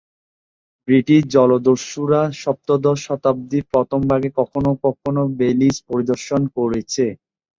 British 0.87 1.21
জলদস্যুরা 1.35 2.21
সপ্তদশ 2.35 2.97
শতাব্দীর 3.07 3.63
প্রথম 3.73 4.01
ভাগে 4.09 4.29
কখনো 4.39 4.71
কখনো 4.85 5.21
বেলিজ 5.39 5.75
পরিদর্শন 5.89 6.41
করেছে। 6.57 7.05